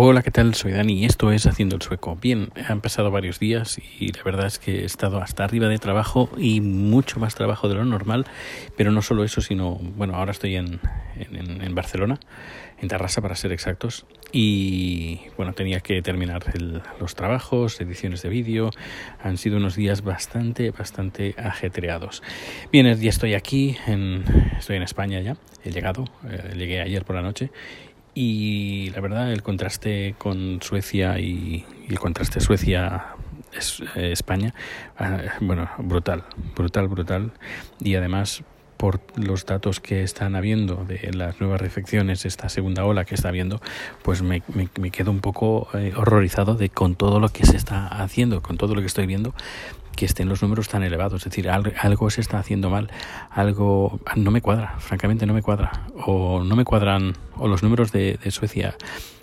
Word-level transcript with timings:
Hola, 0.00 0.22
¿qué 0.22 0.30
tal? 0.30 0.54
Soy 0.54 0.70
Dani 0.70 0.92
y 0.92 1.06
esto 1.06 1.32
es 1.32 1.44
Haciendo 1.48 1.74
el 1.74 1.82
Sueco. 1.82 2.14
Bien, 2.14 2.50
han 2.68 2.80
pasado 2.80 3.10
varios 3.10 3.40
días 3.40 3.80
y 3.98 4.12
la 4.12 4.22
verdad 4.22 4.46
es 4.46 4.60
que 4.60 4.82
he 4.82 4.84
estado 4.84 5.20
hasta 5.20 5.42
arriba 5.42 5.66
de 5.66 5.78
trabajo 5.78 6.30
y 6.38 6.60
mucho 6.60 7.18
más 7.18 7.34
trabajo 7.34 7.68
de 7.68 7.74
lo 7.74 7.84
normal, 7.84 8.24
pero 8.76 8.92
no 8.92 9.02
solo 9.02 9.24
eso, 9.24 9.40
sino, 9.40 9.74
bueno, 9.74 10.14
ahora 10.14 10.30
estoy 10.30 10.54
en, 10.54 10.78
en, 11.16 11.74
Barcelona, 11.74 12.20
en 12.80 12.86
Tarrasa 12.86 13.20
para 13.22 13.34
ser 13.34 13.50
exactos, 13.50 14.06
y 14.30 15.22
bueno, 15.36 15.52
tenía 15.52 15.80
que 15.80 16.00
terminar 16.00 16.44
los 17.00 17.16
trabajos, 17.16 17.80
ediciones 17.80 18.22
de 18.22 18.28
vídeo, 18.28 18.70
han 19.20 19.36
sido 19.36 19.56
unos 19.56 19.74
días 19.74 20.02
bastante, 20.02 20.70
bastante 20.70 21.34
ajetreados. 21.36 22.22
Bien, 22.70 22.86
ya 22.94 23.10
estoy 23.10 23.34
aquí, 23.34 23.76
en, 23.88 24.22
estoy 24.56 24.76
en 24.76 24.84
España 24.84 25.20
ya, 25.22 25.36
he 25.64 25.72
llegado, 25.72 26.04
eh, 26.30 26.54
llegué 26.56 26.80
ayer 26.82 27.04
por 27.04 27.16
la 27.16 27.22
noche 27.22 27.50
y 28.20 28.90
la 28.90 29.00
verdad 29.00 29.30
el 29.32 29.44
contraste 29.44 30.16
con 30.18 30.60
Suecia 30.60 31.20
y, 31.20 31.64
el 31.88 32.00
contraste 32.00 32.40
Suecia 32.40 33.14
eh, 33.94 34.10
España 34.10 34.54
ah, 34.98 35.36
bueno 35.40 35.70
brutal 35.78 36.24
brutal 36.56 36.88
brutal. 36.88 37.30
Y 37.78 37.94
además 37.94 38.42
por 38.78 39.00
los 39.16 39.44
datos 39.44 39.80
que 39.80 40.02
están 40.02 40.36
habiendo 40.36 40.86
de 40.86 41.12
las 41.12 41.40
nuevas 41.40 41.60
infecciones, 41.60 42.24
esta 42.24 42.48
segunda 42.48 42.84
ola 42.84 43.04
que 43.04 43.14
está 43.14 43.28
habiendo, 43.28 43.60
pues 44.02 44.22
me, 44.22 44.42
me, 44.54 44.90
quedo 44.90 45.10
un 45.10 45.20
poco 45.20 45.68
eh, 45.74 45.92
horrorizado 45.96 46.54
de 46.54 46.70
con 46.70 46.94
todo 46.94 47.20
lo 47.20 47.28
que 47.28 47.44
se 47.44 47.56
está 47.56 47.86
haciendo, 47.88 48.40
con 48.40 48.56
todo 48.56 48.74
lo 48.74 48.80
que 48.80 48.86
estoy 48.86 49.06
viendo, 49.06 49.34
que 49.98 50.06
estén 50.06 50.28
los 50.28 50.42
números 50.42 50.68
tan 50.68 50.84
elevados. 50.84 51.22
Es 51.22 51.24
decir, 51.24 51.50
algo, 51.50 52.10
se 52.10 52.20
está 52.20 52.38
haciendo 52.38 52.70
mal, 52.70 52.88
algo 53.30 53.98
no 54.14 54.30
me 54.30 54.40
cuadra, 54.40 54.76
francamente 54.78 55.26
no 55.26 55.34
me 55.34 55.42
cuadra. 55.42 55.72
O 56.06 56.44
no 56.44 56.54
me 56.54 56.64
cuadran, 56.64 57.14
o 57.36 57.48
los 57.48 57.64
números 57.64 57.90
de, 57.90 58.16
Suecia 58.30 58.76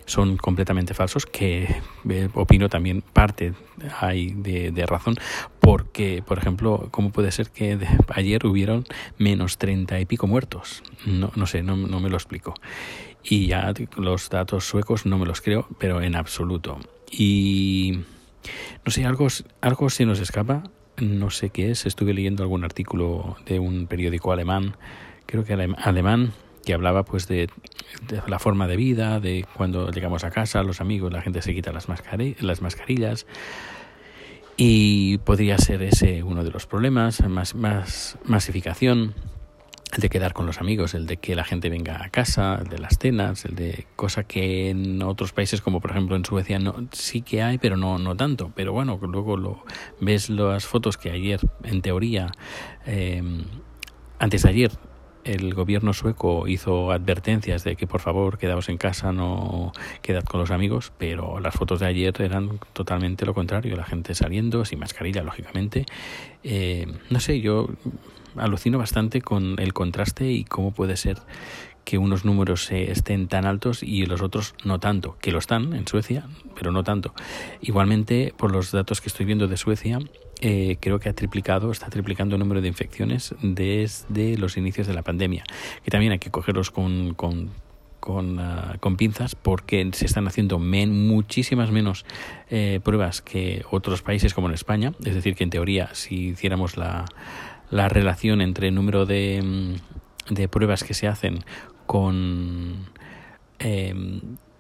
son 0.06 0.38
completamente 0.38 0.94
falsos, 0.94 1.26
que 1.26 1.82
eh, 2.10 2.30
opino 2.34 2.70
también 2.70 3.02
parte 3.02 3.54
hay 4.00 4.34
de, 4.34 4.86
razón, 4.86 5.16
porque, 5.60 6.24
por 6.26 6.38
ejemplo, 6.38 6.88
¿cómo 6.92 7.12
puede 7.12 7.32
ser 7.32 7.50
que 7.50 7.78
ayer 8.10 8.46
hubieron 8.46 8.86
menos 9.18 9.58
treinta 9.58 10.00
y 10.00 10.06
pico 10.06 10.28
muertos? 10.28 10.84
No, 11.06 11.32
no 11.36 11.48
sé, 11.48 11.64
no, 11.64 11.76
no 11.76 12.00
me 12.00 12.10
lo 12.10 12.18
explico. 12.18 12.54
Y 13.24 13.48
ya 13.48 13.74
los 13.98 14.30
datos 14.30 14.66
suecos 14.66 15.06
no 15.06 15.18
me 15.18 15.26
los 15.26 15.42
creo, 15.42 15.68
pero 15.80 16.02
en 16.02 16.16
absoluto. 16.16 16.80
Y 17.12 18.02
no 18.86 18.92
sé, 18.92 19.06
algo, 19.06 19.28
algo 19.62 19.90
se 19.90 20.06
nos 20.06 20.20
escapa, 20.20 20.64
no 20.98 21.30
sé 21.32 21.50
qué 21.50 21.72
es. 21.72 21.86
Estuve 21.86 22.14
leyendo 22.14 22.44
algún 22.44 22.64
artículo 22.64 23.38
de 23.46 23.60
un 23.60 23.88
periódico 23.88 24.32
alemán, 24.32 24.78
creo 25.26 25.44
que 25.44 25.54
alemán, 25.54 26.34
que 26.66 26.74
hablaba 26.74 27.04
pues 27.04 27.28
de, 27.28 27.50
la 28.28 28.40
forma 28.40 28.68
de 28.68 28.76
vida, 28.76 29.20
de 29.20 29.46
cuando 29.56 29.92
llegamos 29.92 30.24
a 30.24 30.32
casa, 30.32 30.64
los 30.64 30.82
amigos, 30.82 31.14
la 31.14 31.22
gente 31.22 31.42
se 31.42 31.54
quita 31.54 31.72
las, 31.72 31.88
las 32.40 32.62
mascarillas. 32.62 33.26
Y 34.58 35.18
podría 35.20 35.58
ser 35.58 35.84
ese 35.84 36.24
uno 36.24 36.44
de 36.44 36.52
los 36.52 36.66
problemas, 36.66 37.22
más, 37.28 37.56
más 37.56 38.18
masificación 38.24 39.14
el 39.94 40.02
de 40.02 40.10
quedar 40.10 40.34
con 40.34 40.46
los 40.46 40.60
amigos, 40.60 40.94
el 40.94 41.06
de 41.06 41.18
que 41.18 41.36
la 41.36 41.44
gente 41.44 41.70
venga 41.70 42.04
a 42.04 42.10
casa, 42.10 42.60
el 42.62 42.68
de 42.68 42.80
las 42.80 42.98
cenas, 42.98 43.46
el 43.46 43.56
de 43.56 43.88
cosa 43.96 44.24
que 44.24 44.70
en 44.70 45.02
otros 45.02 45.32
países 45.32 45.62
como 45.62 45.80
por 45.80 45.92
ejemplo 45.92 46.16
en 46.16 46.26
Suecia 46.26 46.60
no 46.60 46.88
sí 46.92 47.22
que 47.22 47.42
hay, 47.42 47.58
pero 47.58 47.78
no 47.78 47.98
no 47.98 48.16
tanto. 48.16 48.52
Pero 48.56 48.74
bueno, 48.74 49.00
luego 49.02 49.38
lo 49.38 49.64
ves 50.02 50.30
las 50.30 50.66
fotos 50.66 50.98
que 50.98 51.12
ayer 51.12 51.40
en 51.64 51.82
teoría 51.82 52.32
eh, 52.86 53.24
antes 54.20 54.44
de 54.44 54.50
ayer 54.50 54.72
el 55.26 55.54
gobierno 55.54 55.92
sueco 55.92 56.48
hizo 56.48 56.92
advertencias 56.92 57.64
de 57.64 57.76
que 57.76 57.88
por 57.88 58.00
favor 58.00 58.38
quedaos 58.38 58.70
en 58.70 58.78
casa, 58.78 59.12
no 59.12 59.74
quedad 60.02 60.24
con 60.24 60.40
los 60.40 60.52
amigos, 60.52 60.94
pero 60.98 61.40
las 61.40 61.56
fotos 61.56 61.80
de 61.80 61.88
ayer 61.88 62.14
eran 62.22 62.60
totalmente 62.74 63.26
lo 63.26 63.34
contrario, 63.34 63.76
la 63.76 63.84
gente 63.84 64.16
saliendo 64.16 64.64
sin 64.64 64.80
mascarilla, 64.80 65.24
lógicamente. 65.24 65.86
Eh, 66.44 66.88
no 67.10 67.20
sé, 67.20 67.42
yo 67.42 67.68
alucino 68.38 68.78
bastante 68.78 69.22
con 69.22 69.60
el 69.60 69.74
contraste 69.74 70.32
y 70.32 70.44
cómo 70.44 70.72
puede 70.72 70.96
ser 70.96 71.18
que 71.86 71.98
unos 71.98 72.26
números 72.26 72.72
estén 72.72 73.28
tan 73.28 73.46
altos 73.46 73.84
y 73.84 74.06
los 74.06 74.22
otros 74.22 74.56
no 74.64 74.80
tanto, 74.80 75.18
que 75.22 75.32
lo 75.32 75.40
están 75.40 75.74
en 75.74 75.88
Suecia, 75.88 76.28
pero 76.56 76.72
no 76.72 76.84
tanto. 76.84 77.14
Igualmente, 77.62 78.34
por 78.36 78.52
los 78.52 78.72
datos 78.72 79.02
que 79.02 79.10
estoy 79.10 79.26
viendo 79.26 79.48
de 79.48 79.56
Suecia, 79.56 80.00
eh, 80.42 80.78
creo 80.80 81.00
que 81.00 81.10
ha 81.10 81.14
triplicado, 81.14 81.72
está 81.72 81.90
triplicando 81.90 82.36
el 82.36 82.40
número 82.40 82.62
de 82.62 82.68
infecciones 82.68 83.36
desde 83.42 84.38
los 84.38 84.58
inicios 84.58 84.88
de 84.88 84.94
la 84.94 85.02
pandemia, 85.02 85.44
que 85.84 85.92
también 85.92 86.12
hay 86.12 86.20
que 86.20 86.32
cogerlos 86.32 86.72
con, 86.72 87.14
con 87.14 87.52
con, 88.06 88.40
ah, 88.40 88.78
pinzas 88.98 89.34
porque 89.34 89.90
se 89.94 90.06
están 90.06 90.28
haciendo 90.28 90.60
muchísimas 90.60 91.72
menos 91.72 92.06
eh, 92.52 92.80
pruebas 92.84 93.24
que 93.24 93.66
otros 93.72 94.04
países 94.04 94.36
como 94.36 94.48
en 94.48 94.54
España. 94.54 94.94
Es 95.04 95.16
decir, 95.16 95.36
que 95.36 95.44
en 95.44 95.50
teoría, 95.50 95.90
si 95.94 96.28
hiciéramos 96.28 96.78
la, 96.78 97.06
la 97.72 97.90
relación 97.90 98.42
entre 98.42 98.68
el 98.68 98.76
número 98.76 99.08
de, 99.08 99.42
mm, 99.42 100.34
de 100.36 100.48
pruebas 100.48 100.84
que 100.84 100.94
se 100.94 101.08
hacen 101.08 101.44
con 101.88 102.86
eh, 103.58 103.94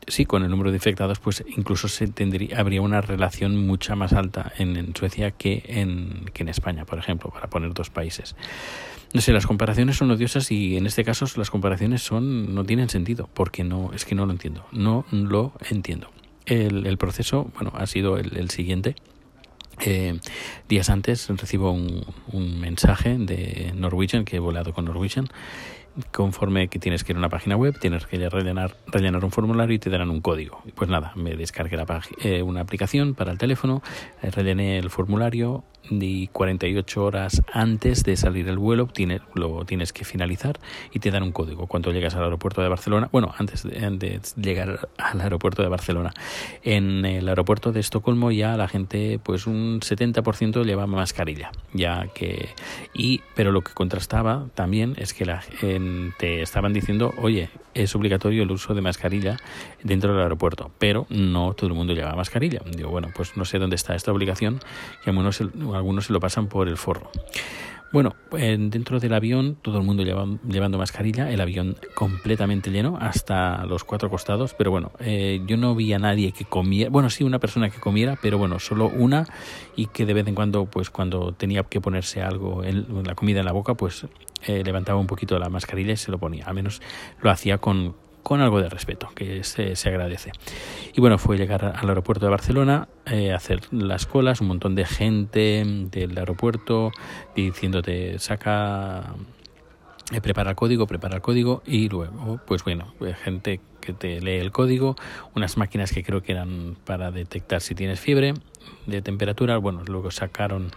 sí 0.08 0.26
con 0.26 0.44
el 0.44 0.50
número 0.50 0.72
de 0.72 0.78
infectados 0.78 1.20
pues 1.20 1.44
incluso 1.48 1.88
se 1.88 2.08
tendría 2.08 2.60
habría 2.60 2.82
una 2.82 3.02
relación 3.02 3.66
mucha 3.66 3.96
más 3.96 4.14
alta 4.14 4.52
en, 4.58 4.96
Suecia 4.96 5.32
que 5.32 5.64
en 5.66 6.26
que 6.34 6.44
en 6.44 6.50
España 6.50 6.86
por 6.86 7.00
ejemplo 7.00 7.30
para 7.32 7.48
poner 7.48 7.74
dos 7.74 7.90
países. 7.90 8.36
No 9.14 9.22
sé 9.22 9.32
las 9.32 9.48
comparaciones 9.48 9.98
son 9.98 10.12
odiosas 10.12 10.52
y 10.52 10.78
en 10.78 10.86
este 10.86 11.04
caso 11.04 11.26
las 11.38 11.50
comparaciones 11.50 12.02
son 12.02 12.54
no 12.54 12.64
tienen 12.64 12.90
sentido 12.90 13.30
porque 13.34 13.64
no 13.64 13.92
es 13.94 14.06
que 14.06 14.16
no 14.16 14.26
lo 14.26 14.32
entiendo 14.32 14.66
no 14.72 15.06
lo 15.12 15.54
entiendo. 15.70 16.12
El, 16.46 16.86
el 16.86 16.98
proceso 16.98 17.52
bueno 17.56 17.72
ha 17.76 17.88
sido 17.88 18.18
el, 18.18 18.50
siguiente. 18.50 18.96
Eh, 19.82 20.20
días 20.70 20.90
antes 20.90 21.28
recibo 21.28 21.72
un, 21.72 22.06
un, 22.32 22.60
mensaje 22.62 23.18
de 23.18 23.74
Norwegian, 23.76 24.24
que 24.24 24.38
he 24.38 24.40
volado 24.40 24.74
con 24.74 24.86
Norwegian, 24.86 25.28
conforme 26.12 26.68
que 26.68 26.80
tienes 26.80 27.04
que 27.04 27.14
ir 27.14 27.18
a 27.18 27.20
una 27.20 27.30
página 27.30 27.56
web, 27.56 27.78
tienes 27.80 28.06
que 28.06 28.30
rellenar, 28.30 28.76
rellenar 28.88 29.24
un 29.24 29.32
formulario 29.32 29.76
y 29.76 29.80
te 29.80 29.90
darán 29.90 30.10
un 30.10 30.22
código. 30.22 30.62
Pues 30.76 30.90
nada, 30.90 31.12
me 31.16 31.36
descargué 31.36 31.78
la 31.78 31.86
eh, 32.24 32.42
una 32.42 32.62
aplicación 32.62 33.14
para 33.14 33.32
el 33.32 33.38
teléfono, 33.38 33.82
eh, 34.22 34.32
rellené 34.32 34.78
el 34.80 34.90
formulario 34.90 35.64
y 35.90 36.28
48 36.28 37.04
horas 37.04 37.42
antes 37.54 38.04
de 38.04 38.18
salir 38.18 38.48
el 38.48 38.58
vuelo 38.58 38.88
tienes, 38.88 39.22
lo 39.34 39.66
tienes 39.66 39.94
que 39.94 40.04
finalizar 40.04 40.60
y 40.92 41.00
te 41.00 41.12
dan 41.12 41.24
un 41.24 41.32
código. 41.32 41.68
Cuando 41.68 41.92
llegas 41.92 42.16
al 42.16 42.24
aeropuerto 42.24 42.62
de 42.62 42.70
Barcelona, 42.70 43.10
bueno, 43.12 43.34
antes 43.38 43.64
de, 43.64 44.20
llegar 44.36 44.90
al 44.98 45.22
aeropuerto 45.22 45.62
de 45.62 45.70
Barcelona, 45.70 46.14
en 46.64 47.06
el 47.06 47.28
aeropuerto 47.28 47.72
de 47.72 47.80
Estocolmo 47.80 48.32
ya 48.32 48.58
la 48.58 48.68
gente, 48.68 49.20
pues 49.22 49.48
un 49.48 49.80
70% 49.82 50.66
lleva 50.66 50.88
mascarilla, 50.88 51.52
ya 51.74 52.08
que 52.14 52.50
y 52.94 53.22
pero 53.36 53.52
lo 53.52 53.62
que 53.62 53.74
contrastaba 53.74 54.48
también 54.56 54.96
es 54.98 55.14
que 55.14 55.26
la, 55.26 55.44
te 56.18 56.42
estaban 56.42 56.74
diciendo, 56.74 57.14
oye, 57.18 57.50
es 57.74 57.96
obligatorio 57.96 58.44
el 58.44 58.52
uso 58.52 58.74
de 58.74 58.82
mascarilla 58.82 59.38
dentro 59.84 60.14
del 60.14 60.24
aeropuerto, 60.24 60.72
pero 60.78 61.06
no 61.10 61.54
todo 61.54 61.68
el 61.68 61.74
mundo 61.74 61.94
lleva 61.94 62.16
mascarilla. 62.16 62.62
Digo, 62.76 62.90
bueno, 62.90 63.10
pues 63.16 63.38
no 63.38 63.46
sé 63.46 63.60
dónde 63.60 63.76
está 63.76 63.96
esta 63.96 64.12
obligación, 64.12 64.60
que 65.04 65.10
algunos, 65.10 65.42
algunos 65.42 66.06
se 66.06 66.14
lo 66.14 66.20
pasan 66.20 66.48
por 66.48 66.68
el 66.68 66.78
forro. 66.78 67.12
Bueno, 67.92 68.14
dentro 68.32 69.00
del 69.00 69.14
avión 69.14 69.58
todo 69.62 69.78
el 69.78 69.84
mundo 69.86 70.04
llevando 70.04 70.78
mascarilla, 70.78 71.32
el 71.32 71.40
avión 71.40 71.78
completamente 71.94 72.70
lleno 72.70 72.98
hasta 73.00 73.66
los 73.66 73.86
cuatro 73.86 74.10
costados, 74.10 74.54
pero 74.54 74.70
bueno, 74.70 74.92
eh, 75.00 75.42
yo 75.46 75.56
no 75.56 75.76
vi 75.76 75.94
a 75.94 76.00
nadie 76.00 76.34
que 76.34 76.44
comiera, 76.44 76.90
bueno, 76.90 77.10
sí, 77.10 77.24
una 77.24 77.40
persona 77.40 77.70
que 77.70 77.80
comiera, 77.80 78.18
pero 78.22 78.38
bueno, 78.38 78.60
solo 78.60 78.88
una 78.90 79.26
y 79.78 79.88
que 79.88 80.06
de 80.06 80.14
vez 80.14 80.28
en 80.28 80.36
cuando, 80.36 80.66
pues 80.66 80.90
cuando 80.90 81.32
tenía 81.32 81.64
que 81.64 81.80
ponerse 81.80 82.22
algo, 82.22 82.64
en, 82.64 82.86
la 83.06 83.16
comida 83.16 83.40
en 83.40 83.46
la 83.46 83.54
boca, 83.54 83.76
pues 83.76 84.06
eh, 84.46 84.64
levantaba 84.66 85.00
un 85.00 85.08
poquito 85.08 85.40
la 85.40 85.50
mascarilla 85.50 85.94
y 85.94 85.98
se 85.98 86.12
lo 86.12 86.18
ponía, 86.18 86.46
al 86.46 86.56
menos 86.56 86.82
lo 87.22 87.32
hacía 87.32 87.60
con, 87.60 87.96
con 88.26 88.42
algo 88.42 88.60
de 88.60 88.70
respeto, 88.70 89.10
que 89.14 89.44
se, 89.44 89.76
se, 89.76 89.90
agradece. 89.90 90.32
Y 90.96 91.00
bueno, 91.00 91.20
fue 91.20 91.38
llegar 91.38 91.64
al 91.64 91.88
aeropuerto 91.88 92.26
de 92.26 92.32
Barcelona, 92.32 92.88
eh, 93.06 93.32
hacer 93.32 93.62
las 93.72 94.08
colas, 94.08 94.42
un 94.42 94.48
montón 94.48 94.74
de 94.74 94.84
gente 94.84 95.64
del 95.92 96.18
aeropuerto 96.18 96.92
diciéndote, 97.36 98.18
saca, 98.18 99.14
eh, 100.12 100.22
prepara 100.22 100.50
el 100.50 100.56
código, 100.56 100.88
prepara 100.88 101.18
el 101.18 101.22
código, 101.22 101.62
y 101.68 101.88
luego, 101.88 102.40
pues 102.48 102.64
bueno, 102.64 102.96
eh, 103.02 103.14
gente 103.14 103.62
que 103.80 103.94
te 103.94 104.20
lee 104.20 104.40
el 104.40 104.52
código, 104.52 104.96
unas 105.36 105.56
máquinas 105.56 105.92
que 105.92 106.04
creo 106.04 106.24
que 106.24 106.32
eran 106.32 106.78
para 106.84 107.12
detectar 107.12 107.62
si 107.62 107.76
tienes 107.76 108.00
fiebre, 108.00 108.34
de 108.88 109.04
temperatura, 109.04 109.58
bueno, 109.58 109.84
luego 109.86 110.10
sacaron 110.10 110.72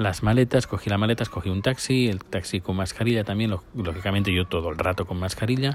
las 0.00 0.22
maletas, 0.22 0.66
cogí 0.66 0.88
las 0.88 0.98
maletas, 0.98 1.28
cogí 1.28 1.50
un 1.50 1.60
taxi, 1.60 2.08
el 2.08 2.24
taxi 2.24 2.60
con 2.60 2.76
mascarilla 2.76 3.22
también, 3.22 3.54
lógicamente 3.74 4.34
yo 4.34 4.46
todo 4.46 4.70
el 4.70 4.78
rato 4.78 5.04
con 5.04 5.18
mascarilla, 5.20 5.74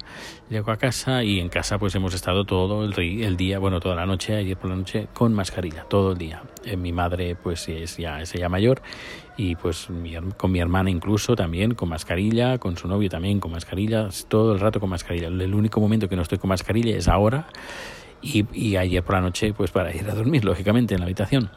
llego 0.50 0.72
a 0.72 0.78
casa 0.78 1.24
y 1.24 1.40
en 1.40 1.50
casa 1.50 1.78
pues 1.78 1.94
hemos 1.94 2.16
estado 2.16 2.44
todo 2.44 2.86
el, 2.86 3.38
día, 3.38 3.60
bueno, 3.60 3.80
toda 3.80 3.96
la 3.96 4.08
noche, 4.08 4.36
ayer 4.36 4.58
por 4.58 4.72
la 4.72 4.78
noche, 4.78 5.08
con 5.14 5.34
mascarilla, 5.34 5.84
todo 5.84 6.14
el 6.14 6.18
día. 6.18 6.42
Eh, 6.64 6.76
mi 6.76 6.92
madre 6.92 7.36
pues 7.36 7.70
es 7.70 7.98
ya, 7.98 8.20
es 8.20 8.34
ya 8.34 8.50
mayor 8.50 8.82
y 9.38 9.56
pues 9.56 9.90
con 10.38 10.52
mi 10.52 10.60
hermana 10.60 10.90
incluso 10.90 11.36
también 11.36 11.76
con 11.76 11.90
mascarilla, 11.90 12.58
con 12.58 12.78
su 12.78 12.88
novio 12.88 13.10
también 13.10 13.40
con 13.40 13.52
mascarilla, 13.52 14.10
todo 14.28 14.54
el 14.54 14.60
rato 14.60 14.80
con 14.80 14.90
mascarilla. 14.90 15.28
El 15.28 15.54
único 15.54 15.80
momento 15.80 16.10
que 16.10 16.16
no 16.16 16.24
estoy 16.24 16.40
con 16.40 16.50
mascarilla 16.50 16.98
es 16.98 17.08
ahora 17.08 17.48
y, 18.26 18.76
ayer 18.76 19.04
por 19.04 19.16
la 19.16 19.22
noche 19.22 19.54
pues 19.54 19.72
para 19.72 19.96
ir 19.96 20.10
a 20.10 20.16
dormir 20.16 20.44
lógicamente 20.44 20.96
en 20.96 21.02
la 21.02 21.06
habitación 21.06 21.50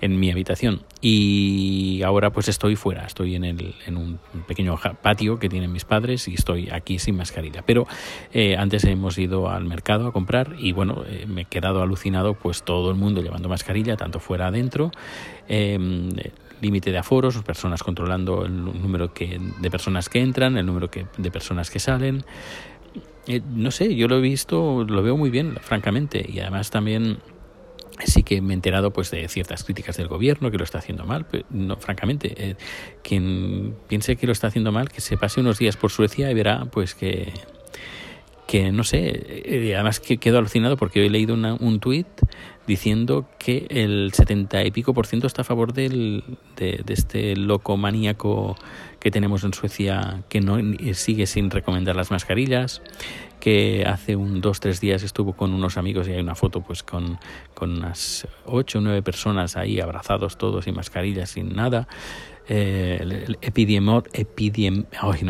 en 0.00 0.18
mi 0.18 0.32
habitación. 0.32 0.82
Y 1.00 2.02
ahora 2.02 2.30
pues 2.30 2.48
estoy 2.48 2.74
fuera 2.76 3.06
estoy 3.06 3.36
en, 3.36 3.44
el, 3.44 3.74
en 3.86 3.96
un 3.96 4.18
pequeño 4.46 4.78
patio 5.00 5.38
que 5.38 5.48
tienen 5.48 5.72
mis 5.72 5.84
padres 5.84 6.26
y 6.28 6.34
estoy 6.34 6.70
aquí 6.70 6.98
sin 6.98 7.16
mascarilla. 7.16 7.62
Pero 7.62 7.86
eh, 8.32 8.56
antes 8.56 8.84
hemos 8.84 9.18
ido 9.18 9.48
al 9.48 9.64
mercado 9.64 10.06
a 10.06 10.12
comprar 10.12 10.54
y 10.58 10.72
bueno 10.72 11.04
eh, 11.06 11.26
me 11.26 11.42
he 11.42 11.44
quedado 11.44 11.82
alucinado 11.82 12.34
pues 12.34 12.62
todo 12.62 12.90
el 12.90 12.96
mundo 12.96 13.22
llevando 13.22 13.48
mascarilla 13.48 13.96
tanto 13.96 14.18
fuera 14.20 14.48
adentro 14.48 14.90
em, 15.48 16.10
límite 16.60 16.92
de 16.92 16.98
aforos, 16.98 17.42
personas 17.42 17.82
controlando 17.82 18.44
el 18.44 18.64
número 18.64 19.12
que, 19.12 19.40
de 19.60 19.70
personas 19.70 20.08
que 20.08 20.20
entran, 20.20 20.56
el 20.56 20.64
número 20.64 20.90
que, 20.90 21.06
de 21.18 21.30
personas 21.30 21.70
que 21.70 21.80
salen, 21.80 22.24
eh, 23.26 23.40
no 23.52 23.70
sé, 23.70 23.94
yo 23.94 24.08
lo 24.08 24.18
he 24.18 24.20
visto, 24.20 24.84
lo 24.84 25.02
veo 25.02 25.16
muy 25.16 25.30
bien, 25.30 25.56
francamente, 25.60 26.24
y 26.28 26.40
además 26.40 26.70
también 26.70 27.18
sí 28.04 28.22
que 28.22 28.40
me 28.40 28.52
he 28.52 28.54
enterado 28.54 28.92
pues 28.92 29.10
de 29.10 29.28
ciertas 29.28 29.64
críticas 29.64 29.96
del 29.96 30.08
gobierno 30.08 30.50
que 30.50 30.58
lo 30.58 30.64
está 30.64 30.78
haciendo 30.78 31.04
mal 31.04 31.26
pero 31.30 31.44
no 31.50 31.76
francamente 31.76 32.34
eh, 32.36 32.56
quien 33.02 33.76
piense 33.88 34.16
que 34.16 34.26
lo 34.26 34.32
está 34.32 34.48
haciendo 34.48 34.72
mal 34.72 34.88
que 34.88 35.00
se 35.00 35.16
pase 35.16 35.40
unos 35.40 35.58
días 35.58 35.76
por 35.76 35.90
Suecia 35.90 36.30
y 36.30 36.34
verá 36.34 36.64
pues 36.64 36.94
que 36.94 37.32
que 38.46 38.72
no 38.72 38.82
sé 38.84 39.42
eh, 39.44 39.74
además 39.74 40.00
que 40.00 40.16
quedo 40.16 40.38
alucinado 40.38 40.76
porque 40.76 41.04
he 41.04 41.10
leído 41.10 41.34
un 41.34 41.80
tuit 41.80 42.06
diciendo 42.66 43.28
que 43.38 43.66
el 43.70 44.12
70 44.12 44.64
y 44.64 44.70
pico 44.70 44.94
por 44.94 45.06
ciento 45.06 45.26
está 45.26 45.42
a 45.42 45.44
favor 45.44 45.72
del, 45.72 46.22
de, 46.56 46.82
este 46.88 47.34
loco 47.36 47.76
maníaco 47.76 48.56
que 49.02 49.10
tenemos 49.10 49.42
en 49.42 49.52
Suecia 49.52 50.22
que 50.28 50.40
no 50.40 50.58
sigue 50.94 51.26
sin 51.26 51.50
recomendar 51.50 51.96
las 51.96 52.12
mascarillas 52.12 52.82
que 53.40 53.84
hace 53.84 54.14
un 54.14 54.40
dos 54.40 54.60
tres 54.60 54.80
días 54.80 55.02
estuvo 55.02 55.32
con 55.32 55.52
unos 55.52 55.76
amigos 55.76 56.06
y 56.06 56.12
hay 56.12 56.20
una 56.20 56.36
foto 56.36 56.60
pues 56.60 56.84
con, 56.84 57.18
con 57.52 57.78
unas 57.78 58.28
ocho 58.46 58.78
o 58.78 58.80
nueve 58.80 59.02
personas 59.02 59.56
ahí 59.56 59.80
abrazados 59.80 60.38
todos 60.38 60.66
sin 60.66 60.76
mascarillas 60.76 61.30
sin 61.30 61.56
nada 61.56 61.88
eh, 62.48 62.98
el 63.00 63.38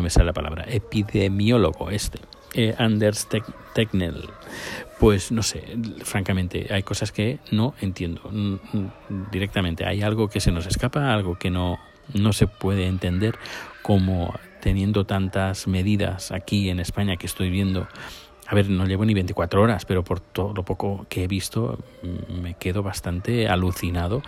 me 0.03 0.09
sale 0.11 0.25
la 0.27 0.33
palabra 0.33 0.65
epidemiólogo 0.67 1.89
este 1.89 2.19
eh, 2.53 2.75
Anders 2.77 3.27
Tegnell 3.73 4.29
pues 4.99 5.33
no 5.33 5.43
sé, 5.43 5.63
francamente, 6.03 6.67
hay 6.69 6.83
cosas 6.83 7.11
que 7.11 7.39
no 7.51 7.73
entiendo 7.81 8.21
directamente. 9.31 9.85
Hay 9.85 10.01
algo 10.01 10.29
que 10.29 10.39
se 10.39 10.49
nos 10.49 10.65
escapa, 10.65 11.13
algo 11.13 11.37
que 11.37 11.49
no, 11.49 11.77
no 12.13 12.33
se 12.33 12.47
puede 12.47 12.87
entender, 12.87 13.37
como 13.81 14.33
teniendo 14.61 15.05
tantas 15.05 15.67
medidas 15.67 16.31
aquí 16.31 16.69
en 16.69 16.79
España 16.79 17.17
que 17.17 17.27
estoy 17.27 17.49
viendo. 17.49 17.87
A 18.47 18.55
ver, 18.55 18.69
no 18.69 18.85
llevo 18.85 19.05
ni 19.05 19.13
24 19.13 19.61
horas, 19.61 19.85
pero 19.85 20.03
por 20.03 20.19
todo 20.19 20.53
lo 20.53 20.63
poco 20.63 21.05
que 21.09 21.23
he 21.23 21.27
visto 21.27 21.79
me 22.29 22.55
quedo 22.55 22.83
bastante 22.83 23.47
alucinado 23.47 24.21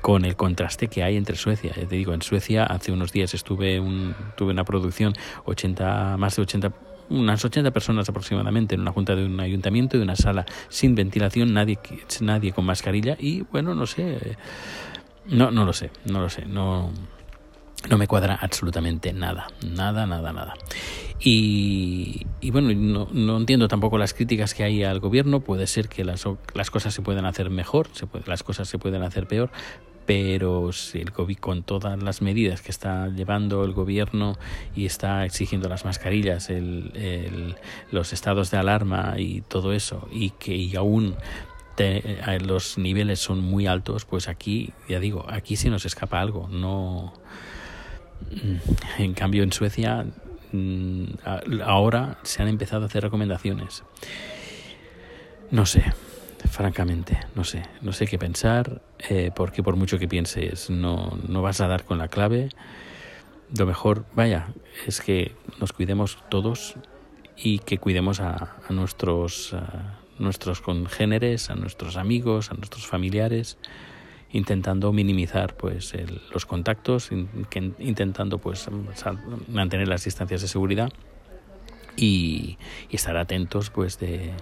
con 0.00 0.24
el 0.24 0.36
contraste 0.36 0.88
que 0.88 1.02
hay 1.02 1.16
entre 1.16 1.36
Suecia. 1.36 1.72
Te 1.72 1.86
digo, 1.86 2.14
en 2.14 2.22
Suecia 2.22 2.64
hace 2.64 2.92
unos 2.92 3.12
días 3.12 3.34
estuve 3.34 3.80
un, 3.80 4.14
tuve 4.36 4.52
una 4.52 4.64
producción 4.64 5.14
80, 5.44 6.16
más 6.18 6.36
de 6.36 6.42
80 6.42 6.72
unas 7.10 7.44
80 7.44 7.72
personas 7.72 8.08
aproximadamente 8.08 8.76
en 8.76 8.82
una 8.82 8.92
junta 8.92 9.16
de 9.16 9.26
un 9.26 9.40
ayuntamiento, 9.40 9.96
de 9.96 10.04
una 10.04 10.14
sala 10.14 10.46
sin 10.68 10.94
ventilación, 10.94 11.52
nadie, 11.52 11.78
nadie 12.20 12.52
con 12.52 12.64
mascarilla 12.64 13.16
y 13.18 13.42
bueno, 13.42 13.74
no 13.74 13.86
sé, 13.86 14.36
no, 15.26 15.50
no 15.50 15.64
lo 15.64 15.72
sé, 15.72 15.90
no 16.04 16.20
lo 16.20 16.30
sé, 16.30 16.46
no, 16.46 16.92
no 17.88 17.98
me 17.98 18.06
cuadra 18.06 18.38
absolutamente 18.40 19.12
nada, 19.12 19.48
nada, 19.66 20.06
nada, 20.06 20.32
nada. 20.32 20.54
Y, 21.18 22.26
y 22.40 22.50
bueno, 22.50 22.72
no, 22.74 23.08
no, 23.12 23.36
entiendo 23.36 23.68
tampoco 23.68 23.98
las 23.98 24.14
críticas 24.14 24.54
que 24.54 24.64
hay 24.64 24.84
al 24.84 25.00
gobierno. 25.00 25.40
Puede 25.40 25.66
ser 25.66 25.88
que 25.88 26.04
las, 26.04 26.24
las 26.54 26.70
cosas 26.70 26.94
se 26.94 27.02
puedan 27.02 27.26
hacer 27.26 27.50
mejor, 27.50 27.88
se 27.92 28.06
las 28.26 28.42
cosas 28.42 28.68
se 28.68 28.78
pueden 28.78 29.02
hacer 29.02 29.26
peor, 29.26 29.50
pero 30.06 30.72
si 30.72 30.98
el 30.98 31.12
COVID 31.12 31.38
con 31.38 31.62
todas 31.62 32.02
las 32.02 32.22
medidas 32.22 32.62
que 32.62 32.70
está 32.70 33.08
llevando 33.08 33.64
el 33.64 33.72
gobierno 33.72 34.36
y 34.74 34.86
está 34.86 35.24
exigiendo 35.24 35.68
las 35.68 35.84
mascarillas, 35.84 36.48
el, 36.48 37.54
los 37.92 38.12
estados 38.12 38.50
de 38.50 38.56
alarma 38.56 39.14
y 39.18 39.42
todo 39.42 39.72
eso, 39.72 40.08
y 40.10 40.30
que 40.30 40.72
aún 40.76 41.16
los 42.40 42.76
niveles 42.78 43.20
son 43.20 43.40
muy 43.40 43.66
altos, 43.66 44.04
pues 44.04 44.28
aquí, 44.28 44.72
ya 44.88 45.00
digo, 45.00 45.24
aquí 45.28 45.56
se 45.56 45.70
nos 45.70 45.86
escapa 45.86 46.20
algo. 46.20 46.48
No, 46.48 47.12
en 48.98 49.14
cambio, 49.14 49.42
en 49.42 49.52
Suecia 49.52 50.04
mm, 50.52 51.04
ahora 51.64 52.18
se 52.22 52.42
han 52.42 52.48
empezado 52.48 52.84
a 52.84 52.86
hacer 52.86 53.02
recomendaciones. 53.02 53.82
No 55.50 55.66
sé, 55.66 55.82
francamente, 56.48 57.18
no 57.34 57.44
sé, 57.44 57.62
no 57.82 57.92
sé 57.92 58.06
qué 58.06 58.18
pensar, 58.18 58.82
eh, 59.08 59.30
porque 59.34 59.62
por 59.62 59.76
mucho 59.76 59.98
que 59.98 60.08
pienses 60.08 60.70
no, 60.70 61.18
no 61.26 61.42
vas 61.42 61.60
a 61.60 61.68
dar 61.68 61.84
con 61.84 61.98
la 61.98 62.08
clave. 62.08 62.50
Lo 63.56 63.66
mejor, 63.66 64.04
vaya, 64.14 64.48
es 64.86 65.00
que 65.00 65.34
nos 65.58 65.72
cuidemos 65.72 66.18
todos 66.28 66.76
y 67.36 67.58
que 67.58 67.78
cuidemos 67.78 68.20
a, 68.20 68.56
nuestros, 68.68 69.56
nuestros 70.18 70.60
congéneres, 70.60 71.50
a 71.50 71.54
nuestros 71.54 71.96
amigos, 71.96 72.50
a 72.50 72.54
nuestros 72.54 72.86
familiares, 72.86 73.58
intentando 74.32 74.92
minimizar 74.92 75.56
pues 75.56 75.92
los 76.32 76.46
contactos, 76.46 77.10
intentando 77.78 78.38
pues 78.38 78.68
mantener 79.48 79.88
las 79.88 80.04
distancias 80.04 80.42
de 80.42 80.48
seguridad 80.48 80.92
y, 81.96 82.56
estar 82.90 83.16
atentos 83.16 83.70
pues 83.70 83.98
de, 83.98 84.32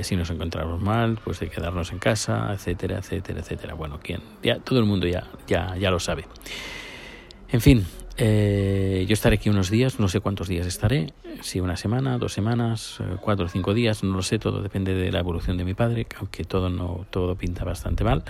si 0.00 0.16
nos 0.16 0.30
encontramos 0.30 0.80
mal, 0.80 1.18
pues 1.22 1.40
de 1.40 1.48
quedarnos 1.48 1.92
en 1.92 1.98
casa, 1.98 2.52
etcétera, 2.52 2.98
etcétera, 2.98 3.40
etcétera. 3.40 3.74
Bueno, 3.74 4.00
quien 4.02 4.20
ya 4.42 4.58
todo 4.58 4.78
el 4.78 4.84
mundo 4.84 5.06
ya 5.06 5.28
ya 5.46 5.76
ya 5.76 5.90
lo 5.90 6.00
sabe. 6.00 6.24
En 7.48 7.60
fin, 7.60 7.86
eh, 8.16 9.04
yo 9.08 9.12
estaré 9.12 9.36
aquí 9.36 9.48
unos 9.50 9.70
días, 9.70 10.00
no 10.00 10.08
sé 10.08 10.20
cuántos 10.20 10.48
días 10.48 10.66
estaré, 10.66 11.12
si 11.42 11.60
una 11.60 11.76
semana, 11.76 12.18
dos 12.18 12.32
semanas, 12.32 12.98
eh, 13.00 13.16
cuatro 13.20 13.46
o 13.46 13.48
cinco 13.48 13.74
días, 13.74 14.02
no 14.02 14.16
lo 14.16 14.22
sé, 14.22 14.38
todo 14.38 14.62
depende 14.62 14.94
de 14.94 15.12
la 15.12 15.20
evolución 15.20 15.56
de 15.56 15.64
mi 15.64 15.74
padre, 15.74 16.06
aunque 16.18 16.44
todo 16.44 16.70
no 16.70 17.06
todo 17.10 17.36
pinta 17.36 17.64
bastante 17.64 18.04
mal, 18.04 18.24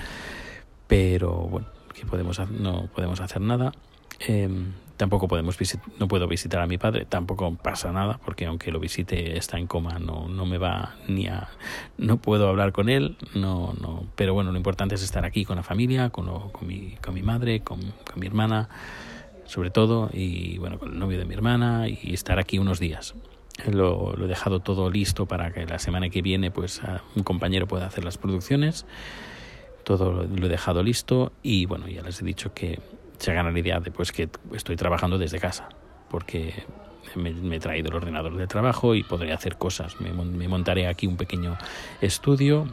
pero 0.87 1.33
bueno, 1.33 1.67
que 1.95 2.07
podemos 2.07 2.39
no 2.51 2.89
podemos 2.95 3.21
hacer 3.21 3.41
nada. 3.41 3.73
Em, 4.21 4.73
tampoco 4.97 5.29
podemos 5.29 5.59
no 5.99 6.09
puedo 6.09 6.27
visitar 6.27 6.61
a 6.61 6.67
mi 6.67 6.79
padre, 6.79 7.05
tampoco 7.05 7.55
pasa 7.55 7.93
nada, 7.93 8.19
porque 8.25 8.47
aunque 8.47 8.71
lo 8.71 8.81
visite 8.81 9.37
está 9.37 9.59
en 9.59 9.67
coma, 9.67 9.99
no, 9.99 10.29
no 10.29 10.47
me 10.47 10.59
va 10.59 10.95
ni 11.07 11.27
a 11.27 11.49
no 11.99 12.17
puedo 12.17 12.49
hablar 12.49 12.73
con 12.73 12.89
él, 12.89 13.17
no, 13.35 13.75
no, 13.81 14.05
pero 14.15 14.35
bueno, 14.35 14.53
lo 14.53 14.57
importante 14.57 14.95
es 14.95 15.03
estar 15.03 15.25
aquí 15.25 15.45
con 15.45 15.57
la 15.57 15.63
familia, 15.63 16.11
con, 16.11 16.27
con, 16.51 16.67
mi, 16.67 16.97
con 17.05 17.15
mi 17.15 17.23
madre, 17.23 17.61
con, 17.61 17.81
con 17.81 18.21
mi 18.21 18.27
hermana, 18.27 18.69
sobre 19.45 19.71
todo, 19.71 20.11
y 20.13 20.59
bueno, 20.59 20.79
con 20.79 20.93
el 20.93 20.99
novio 20.99 21.19
de 21.19 21.25
mi 21.25 21.35
hermana, 21.35 21.89
y 21.89 22.15
estar 22.15 22.39
aquí 22.39 22.59
unos 22.59 22.81
días. 22.81 23.15
Lo, 23.71 24.15
lo, 24.15 24.27
he 24.27 24.29
dejado 24.29 24.61
todo 24.61 24.91
listo 24.91 25.25
para 25.27 25.51
que 25.51 25.65
la 25.65 25.79
semana 25.79 26.11
que 26.11 26.21
viene 26.21 26.51
pues 26.51 26.83
un 27.15 27.23
compañero 27.23 27.67
pueda 27.67 27.87
hacer 27.87 28.05
las 28.05 28.19
producciones 28.19 28.85
todo 29.87 30.25
lo 30.25 30.47
he 30.47 30.49
dejado 30.49 30.83
listo 30.83 31.31
y 31.45 31.65
bueno 31.67 31.87
ya 31.87 32.03
les 32.03 32.21
he 32.21 32.25
dicho 32.25 32.53
que 32.53 32.81
se 33.19 33.31
hagan 33.31 33.53
la 33.55 33.57
idea 33.57 33.79
de 33.79 33.93
pues 33.93 34.11
que 34.11 34.29
estoy 34.53 34.75
trabajando 34.75 35.17
desde 35.17 35.39
casa, 35.39 35.69
porque 36.11 36.65
me, 37.15 37.31
he 37.55 37.61
traído 37.61 37.91
el 37.91 37.95
ordenador 37.95 38.37
de 38.37 38.49
trabajo 38.49 38.97
y 38.97 39.05
podré 39.05 39.33
hacer 39.33 39.57
cosas. 39.57 40.01
Me, 40.01 40.49
montaré 40.49 40.89
aquí 40.89 41.07
un 41.07 41.17
pequeño 41.17 41.57
estudio, 42.01 42.67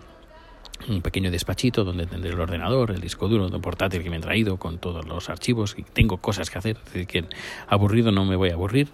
un 0.89 1.03
pequeño 1.03 1.29
despachito 1.29 1.83
donde 1.83 2.07
tendré 2.07 2.31
el 2.31 2.39
ordenador, 2.39 2.89
el 2.89 2.99
disco 2.99 3.27
duro, 3.27 3.45
el 3.45 3.61
portátil 3.61 4.01
que 4.01 4.09
me 4.09 4.17
he 4.17 4.19
traído 4.19 4.57
con 4.57 4.79
todos 4.79 5.05
los 5.05 5.29
archivos 5.29 5.75
y 5.77 5.83
tengo 5.83 6.17
cosas 6.17 6.49
que 6.49 6.57
hacer, 6.57 6.77
es 6.77 6.93
decir, 6.93 7.05
que 7.05 7.25
aburrido 7.67 8.11
no 8.11 8.25
me 8.25 8.35
voy 8.35 8.49
a 8.49 8.55
aburrir 8.55 8.89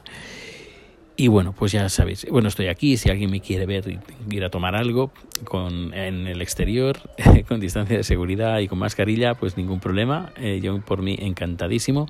y 1.19 1.27
bueno, 1.27 1.51
pues 1.51 1.73
ya 1.73 1.89
sabéis, 1.89 2.25
bueno, 2.31 2.47
estoy 2.47 2.67
aquí, 2.67 2.95
si 2.95 3.09
alguien 3.09 3.29
me 3.29 3.41
quiere 3.41 3.65
ver 3.65 3.99
ir 4.31 4.43
a 4.45 4.49
tomar 4.49 4.77
algo 4.77 5.11
con, 5.43 5.93
en 5.93 6.27
el 6.27 6.41
exterior, 6.41 6.97
con 7.49 7.59
distancia 7.59 7.97
de 7.97 8.05
seguridad 8.05 8.59
y 8.59 8.69
con 8.69 8.79
mascarilla, 8.79 9.33
pues 9.33 9.57
ningún 9.57 9.81
problema, 9.81 10.31
eh, 10.37 10.61
yo 10.63 10.79
por 10.79 11.01
mí 11.01 11.17
encantadísimo. 11.19 12.07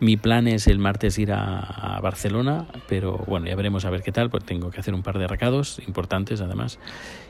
Mi 0.00 0.16
plan 0.16 0.48
es 0.48 0.66
el 0.66 0.78
martes 0.78 1.18
ir 1.18 1.30
a, 1.30 2.00
Barcelona, 2.02 2.66
pero 2.88 3.18
bueno, 3.26 3.48
ya 3.48 3.54
veremos 3.54 3.84
a 3.84 3.90
ver 3.90 4.00
qué 4.00 4.12
tal, 4.12 4.30
pues 4.30 4.44
tengo 4.44 4.70
que 4.70 4.80
hacer 4.80 4.94
un 4.94 5.02
par 5.02 5.18
de 5.18 5.26
recados 5.26 5.82
importantes 5.86 6.40
además 6.40 6.78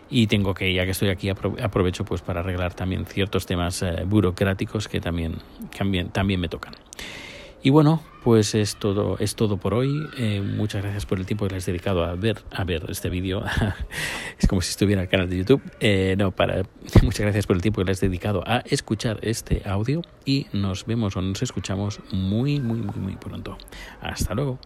y 0.08 0.28
tengo 0.28 0.54
que, 0.54 0.72
ya 0.72 0.84
que 0.84 0.92
estoy 0.92 1.08
aquí, 1.08 1.30
aprovecho 1.30 2.04
pues 2.04 2.22
para 2.22 2.40
arreglar 2.40 2.74
también 2.74 3.06
ciertos 3.06 3.44
temas 3.44 3.82
eh, 3.82 4.04
burocráticos 4.06 4.86
que 4.86 5.00
también, 5.00 5.34
también, 5.76 6.10
también 6.10 6.38
me 6.38 6.48
tocan. 6.48 6.74
Y 7.68 7.70
bueno, 7.70 8.00
pues 8.24 8.54
es 8.54 8.76
todo, 8.76 9.18
es 9.18 9.34
todo 9.34 9.58
por 9.58 9.74
hoy. 9.74 10.08
Eh, 10.16 10.40
muchas 10.40 10.80
gracias 10.80 11.04
por 11.04 11.18
el 11.18 11.26
tiempo 11.26 11.46
que 11.46 11.52
les 11.52 11.68
he 11.68 11.72
dedicado 11.72 12.02
a 12.02 12.14
ver, 12.14 12.42
a 12.50 12.64
ver 12.64 12.86
este 12.88 13.10
vídeo. 13.10 13.44
es 14.38 14.48
como 14.48 14.62
si 14.62 14.70
estuviera 14.70 15.02
en 15.02 15.04
el 15.04 15.10
canal 15.10 15.28
de 15.28 15.36
YouTube. 15.36 15.60
Eh, 15.78 16.14
no, 16.16 16.30
para, 16.30 16.62
muchas 17.02 17.20
gracias 17.20 17.46
por 17.46 17.56
el 17.56 17.60
tiempo 17.60 17.82
que 17.82 17.88
les 17.88 18.02
he 18.02 18.08
dedicado 18.08 18.42
a 18.46 18.60
escuchar 18.60 19.18
este 19.20 19.68
audio 19.68 20.00
y 20.24 20.46
nos 20.54 20.86
vemos 20.86 21.14
o 21.18 21.20
nos 21.20 21.42
escuchamos 21.42 22.00
muy, 22.10 22.58
muy, 22.58 22.78
muy, 22.78 22.96
muy 22.96 23.16
pronto. 23.16 23.58
Hasta 24.00 24.32
luego. 24.32 24.58